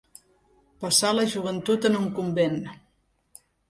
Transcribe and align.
Passar 0.85 1.13
la 1.19 1.27
joventut 1.35 1.89
en 1.93 2.01
un 2.03 2.11
convent. 2.19 2.61